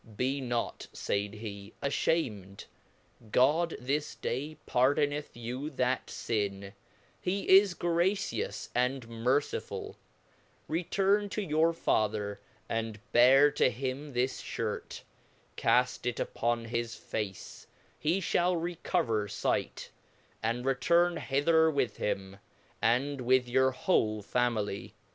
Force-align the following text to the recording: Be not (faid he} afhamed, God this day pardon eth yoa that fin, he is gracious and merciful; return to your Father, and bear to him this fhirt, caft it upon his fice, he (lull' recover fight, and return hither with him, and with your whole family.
Be 0.17 0.41
not 0.41 0.87
(faid 0.95 1.35
he} 1.35 1.73
afhamed, 1.83 2.65
God 3.31 3.75
this 3.79 4.15
day 4.15 4.57
pardon 4.65 5.13
eth 5.13 5.35
yoa 5.35 5.75
that 5.75 6.09
fin, 6.09 6.73
he 7.21 7.47
is 7.47 7.75
gracious 7.75 8.69
and 8.73 9.07
merciful; 9.07 9.97
return 10.67 11.29
to 11.29 11.43
your 11.43 11.71
Father, 11.71 12.39
and 12.67 12.99
bear 13.11 13.51
to 13.51 13.69
him 13.69 14.13
this 14.13 14.41
fhirt, 14.41 15.01
caft 15.55 16.07
it 16.07 16.19
upon 16.19 16.65
his 16.65 16.95
fice, 16.95 17.67
he 17.99 18.23
(lull' 18.33 18.57
recover 18.57 19.27
fight, 19.27 19.91
and 20.41 20.65
return 20.65 21.17
hither 21.17 21.69
with 21.69 21.97
him, 21.97 22.37
and 22.81 23.21
with 23.21 23.47
your 23.47 23.69
whole 23.69 24.23
family. 24.23 24.95